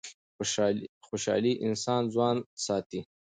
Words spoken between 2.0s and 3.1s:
ځوان ساتي.